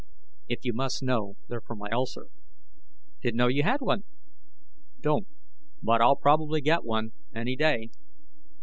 "If 0.47 0.65
you 0.65 0.73
must 0.73 1.03
know, 1.03 1.35
they're 1.47 1.61
for 1.61 1.75
my 1.75 1.87
ulcer." 1.91 2.29
"Didn't 3.21 3.37
know 3.37 3.45
you 3.49 3.61
had 3.61 3.81
one." 3.81 4.03
"Don't, 4.99 5.27
but 5.83 6.01
I'll 6.01 6.15
probably 6.15 6.61
get 6.61 6.83
one, 6.83 7.11
any 7.35 7.55
day." 7.55 7.91